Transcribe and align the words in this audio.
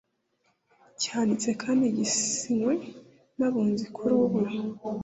cyanditse 1.01 1.49
kandi 1.61 1.85
gisinywe 1.97 2.73
n 3.37 3.39
abunzi 3.47 3.85
kuri 3.95 4.13
buri 4.31 4.53